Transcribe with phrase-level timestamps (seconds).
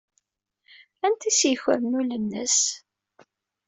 [1.05, 2.57] Anta ay as-yukren ul-nnes?